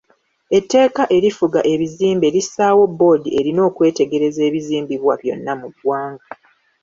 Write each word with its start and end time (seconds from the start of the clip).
Etteeka 0.57 1.03
erifuga 1.17 1.59
ebizimbe 1.73 2.27
lissaawo 2.35 2.83
bboodi 2.91 3.29
erina 3.39 3.61
okwetegereza 3.69 4.41
ebizimbibwa 4.49 5.13
byonna 5.21 5.53
mu 5.61 5.67
ggwanga. 5.73 6.27